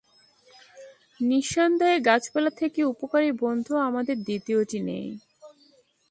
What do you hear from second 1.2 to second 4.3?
নিঃসন্দেহে গাছপালা থেকে উপকারী বন্ধু আমাদের